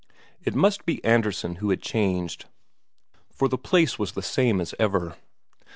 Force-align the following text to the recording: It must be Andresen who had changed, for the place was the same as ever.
It 0.43 0.55
must 0.55 0.87
be 0.87 0.99
Andresen 1.05 1.57
who 1.57 1.69
had 1.69 1.79
changed, 1.83 2.45
for 3.31 3.47
the 3.47 3.55
place 3.59 3.99
was 3.99 4.13
the 4.13 4.23
same 4.23 4.59
as 4.59 4.73
ever. 4.79 5.15